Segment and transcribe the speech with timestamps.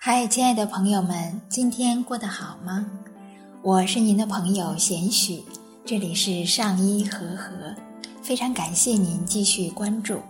[0.00, 2.86] 嗨，亲爱的朋友们，今天过得好吗？
[3.62, 5.42] 我是您的朋友贤许，
[5.84, 7.74] 这里是上医和和，
[8.22, 10.22] 非常感谢您继续关注。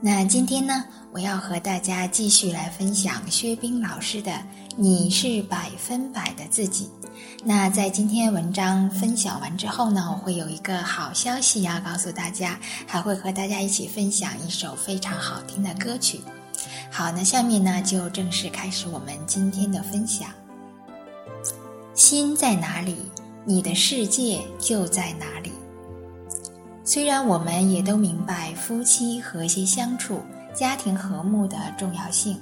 [0.00, 4.30] 那今天呢，我要和大家继续来分享薛冰老师的
[4.76, 6.88] 《你是百分百的自己》。
[7.44, 12.56] 那在今天文章分享完之后呢，我会有一个好消息要告诉大家，
[12.86, 16.20] 还会和大家一起分享一首非常好听的歌曲。
[16.90, 20.28] 好，那下面呢就正式开始我们今天的分享。
[21.94, 22.96] 心在哪里，
[23.44, 25.50] 你的世界就在哪里。
[26.84, 30.20] 虽然我们也都明白夫妻和谐相处、
[30.54, 32.38] 家庭和睦的重要性，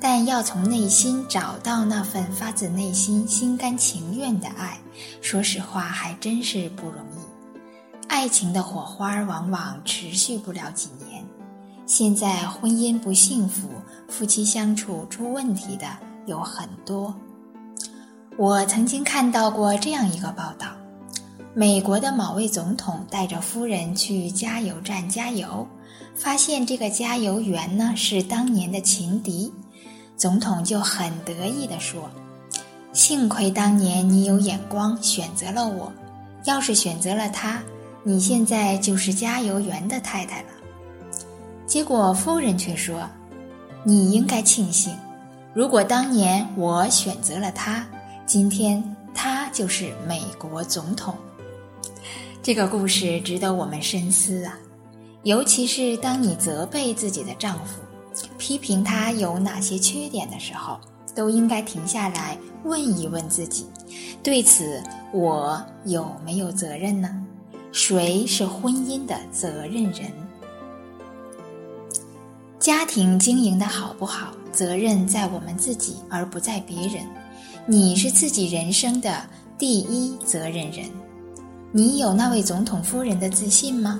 [0.00, 4.78] 但要从内心找到那份发自内心、心甘情愿的爱，
[5.20, 8.06] 说实话还真是不容易。
[8.08, 11.11] 爱情的火花往往持续不了几年。
[11.94, 13.68] 现在婚姻不幸福，
[14.08, 15.86] 夫妻相处出问题的
[16.24, 17.14] 有很多。
[18.38, 20.68] 我曾经看到过这样一个报道：
[21.52, 25.68] 美国的某位总统带着夫人去加油站加油，
[26.14, 29.52] 发现这个加油员呢是当年的情敌，
[30.16, 32.08] 总统就很得意地说
[32.94, 35.92] ：“幸亏当年你有眼光，选择了我，
[36.46, 37.62] 要是选择了他，
[38.02, 40.48] 你现在就是加油员的太太了。”
[41.72, 43.08] 结果夫人却说
[43.82, 44.94] ：“你应该庆幸，
[45.54, 47.82] 如果当年我选择了他，
[48.26, 51.14] 今天他就是美国总统。”
[52.42, 54.58] 这个故事值得我们深思啊！
[55.22, 57.80] 尤其是当你责备自己的丈夫，
[58.36, 60.78] 批评他有哪些缺点的时候，
[61.14, 63.66] 都应该停下来问一问自己：
[64.22, 67.08] 对此我有没有责任呢？
[67.72, 70.12] 谁是婚姻的责任人？
[72.62, 77.04] 家庭经营的好不好，责任在我们自己，而不在别人。
[77.66, 79.20] 你是自己人生的
[79.58, 80.88] 第一责任人。
[81.72, 83.98] 你有那位总统夫人的自信吗？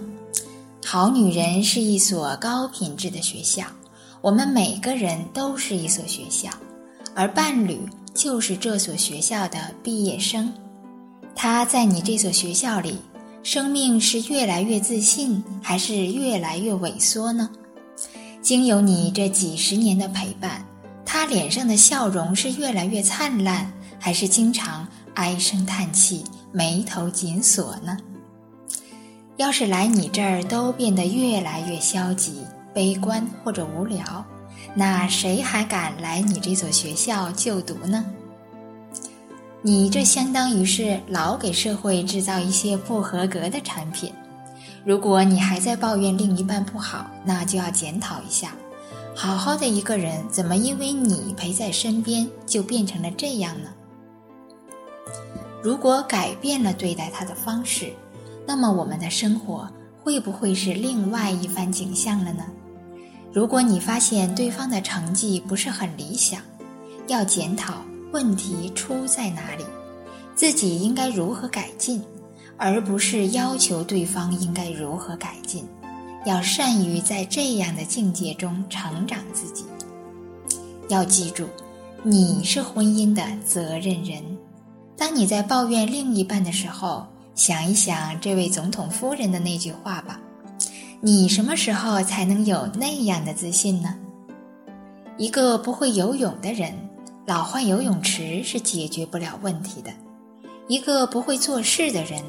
[0.84, 3.64] 好女人是一所高品质的学校，
[4.20, 6.48] 我们每个人都是一所学校，
[7.16, 7.80] 而伴侣
[8.14, 10.52] 就是这所学校的毕业生。
[11.34, 12.96] 他在你这所学校里，
[13.42, 17.50] 生命是越来越自信，还是越来越萎缩呢？
[18.42, 20.66] 经由你这几十年的陪伴，
[21.06, 27.96] 他脸上的笑容是越来越灿烂，还是经常唉声叹气、眉头紧锁呢？
[29.36, 32.42] 要是来你这儿都变得越来越消极、
[32.74, 34.24] 悲观或者无聊，
[34.74, 38.04] 那谁还敢来你这所学校就读呢？
[39.62, 44.12] 你这相当于是老给社会制造一些不合格的产品。
[44.84, 48.52] 如果你还在抱怨另一半不好，那就要检讨一下，
[49.14, 53.68] 好好的一个人，怎么因为你陪在身边就变成了这样呢？
[55.62, 57.92] 如果改变了对待他的方式，
[58.44, 59.68] 那么我们的生活
[60.02, 62.44] 会不会是另外一番景象了呢？
[63.32, 66.40] 如果你发现对方的成绩不是很理想，
[67.06, 67.74] 要检讨
[68.10, 69.64] 问题出在哪里，
[70.34, 72.02] 自己应该如何改进。
[72.64, 75.66] 而不是要求对方应该如何改进，
[76.24, 79.64] 要善于在这样的境界中成长自己。
[80.88, 81.48] 要记住，
[82.04, 84.22] 你是婚姻的责任人。
[84.96, 90.20] 当你在抱怨另一半的时候，想一想这位总统夫人的那句话吧：
[91.00, 93.92] 你什么时候才能有那样的自信呢？
[95.18, 96.72] 一个不会游泳的人，
[97.26, 99.90] 老换游泳池是解决不了问题的。
[100.68, 102.22] 一个不会做事的人。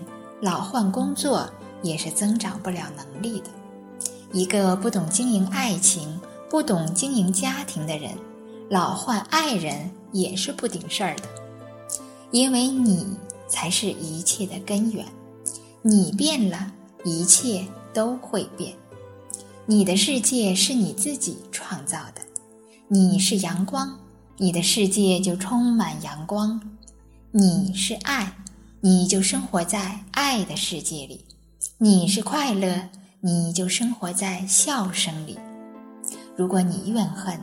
[0.43, 1.49] 老换工作
[1.81, 3.45] 也是增长不了能力的。
[4.33, 8.11] 一个不懂经营爱情、不懂经营家庭的人，
[8.69, 11.23] 老换爱人也是不顶事儿的。
[12.31, 13.07] 因为你
[13.47, 15.05] 才是一切的根源，
[15.81, 16.73] 你变了，
[17.05, 18.73] 一切都会变。
[19.65, 22.21] 你的世界是你自己创造的，
[22.89, 23.97] 你是阳光，
[24.35, 26.59] 你的世界就充满阳光。
[27.31, 28.35] 你是爱。
[28.85, 31.23] 你就生活在爱的世界里，
[31.77, 32.89] 你是快乐，
[33.21, 35.39] 你就生活在笑声里。
[36.35, 37.39] 如果你怨恨、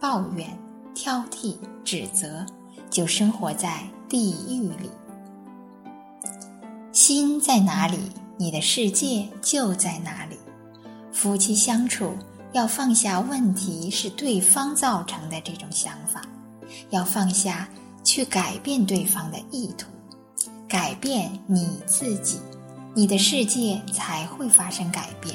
[0.00, 0.48] 抱怨、
[0.94, 2.46] 挑剔、指责，
[2.88, 4.88] 就生活在地狱里。
[6.92, 7.98] 心在哪里，
[8.36, 10.36] 你的世界就在哪里。
[11.10, 12.16] 夫妻相处
[12.52, 16.22] 要放下问题是对方造成的这种想法，
[16.90, 17.68] 要放下
[18.04, 19.88] 去改变对方的意图。
[20.76, 22.38] 改变你自己，
[22.92, 25.34] 你的世界才会发生改变。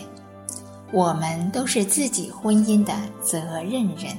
[0.94, 2.94] 我们都是自己婚姻的
[3.24, 4.16] 责任人。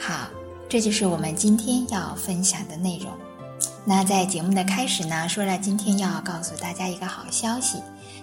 [0.00, 0.30] 好，
[0.70, 3.12] 这就是我们今天要分享的内容。
[3.84, 7.76] 那在节目的开始呢，说了今天要告诉大家一个好消息，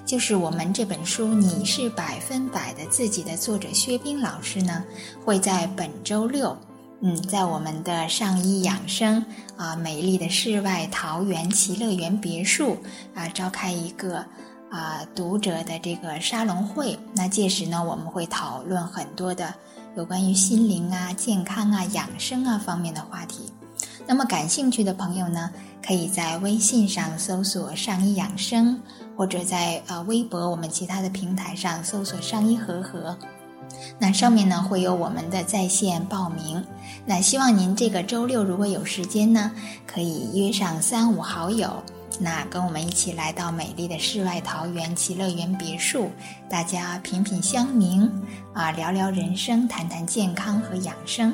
[0.04, 4.84] 就是我们这本书《你是百分百的自己》的作者薛冰老师呢，
[5.24, 6.58] 会在本周六，
[7.04, 9.26] 嗯，在我们的上医养生
[9.58, 12.78] 啊美丽的世外桃源奇乐园别墅
[13.16, 14.24] 啊召开一个
[14.70, 16.98] 啊读者的这个沙龙会。
[17.16, 19.52] 那届时呢，我们会讨论很多的
[19.98, 23.52] 有关于心灵啊、健康啊、养生啊方面的话题。
[24.06, 25.50] 那么感兴趣的朋友呢，
[25.84, 28.80] 可以在微信上搜索“上医养生”，
[29.18, 33.18] 或者在呃微博我们其他的平台上搜索“上医和和”。
[34.00, 36.64] 那上面呢会有我们的在线报名。
[37.06, 39.52] 那希望您这个周六如果有时间呢，
[39.88, 41.82] 可以约上三五好友，
[42.20, 46.10] 那跟我们一起来到美丽的世外桃源奇乐园别墅，
[46.50, 48.10] 大家品品香茗
[48.54, 51.34] 啊，聊聊人生，谈谈健康和养生。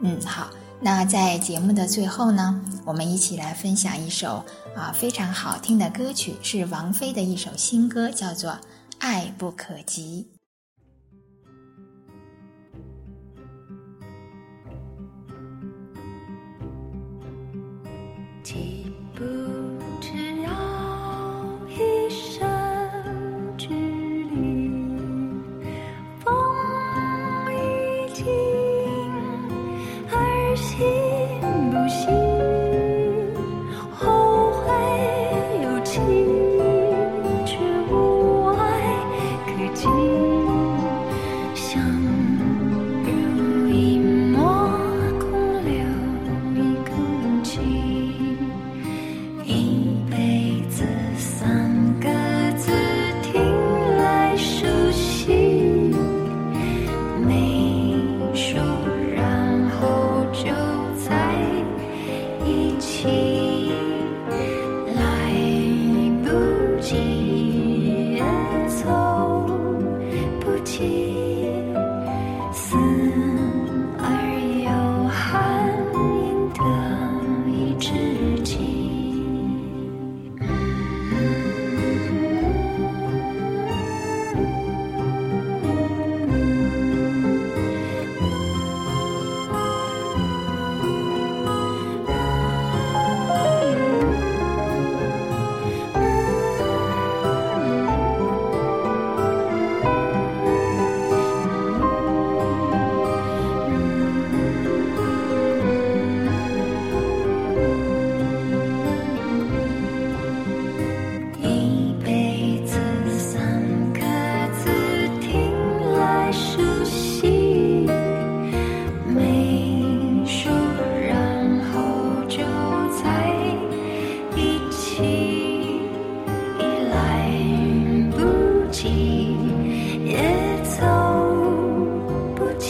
[0.00, 0.48] 嗯，好。
[0.80, 4.44] 那在节目的最后呢，我们一起来分享一首
[4.76, 8.52] 啊非常好听的歌曲，是王菲的一首新歌，叫做
[9.00, 10.28] 《爱不可及》。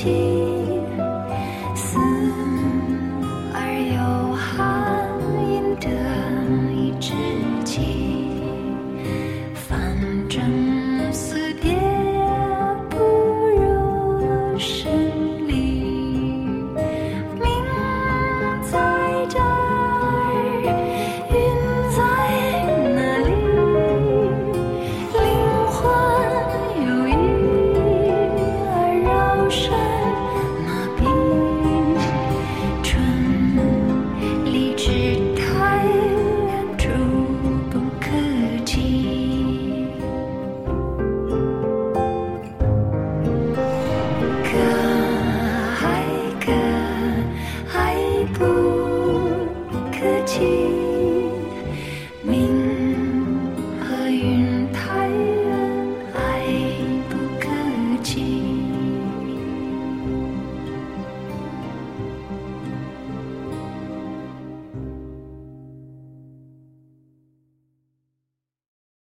[0.05, 0.38] 不。